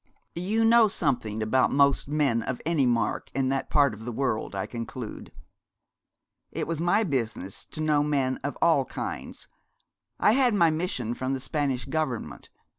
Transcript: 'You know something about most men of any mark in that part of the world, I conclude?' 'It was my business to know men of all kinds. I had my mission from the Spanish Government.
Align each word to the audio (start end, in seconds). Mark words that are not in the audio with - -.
'You 0.33 0.65
know 0.65 0.87
something 0.87 1.43
about 1.43 1.71
most 1.71 2.07
men 2.07 2.41
of 2.41 2.59
any 2.65 2.87
mark 2.87 3.29
in 3.35 3.49
that 3.49 3.69
part 3.69 3.93
of 3.93 4.03
the 4.03 4.11
world, 4.11 4.55
I 4.55 4.65
conclude?' 4.65 5.31
'It 6.51 6.65
was 6.65 6.81
my 6.81 7.03
business 7.03 7.65
to 7.67 7.81
know 7.81 8.01
men 8.01 8.39
of 8.43 8.57
all 8.63 8.85
kinds. 8.85 9.47
I 10.19 10.31
had 10.31 10.55
my 10.55 10.71
mission 10.71 11.13
from 11.13 11.33
the 11.33 11.39
Spanish 11.39 11.85
Government. 11.85 12.49